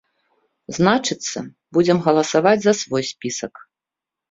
Значыцца, 0.77 1.39
будзем 1.79 1.97
галасаваць 2.07 2.57
за 2.65 2.73
свой 2.83 3.07
спісак! 3.13 3.53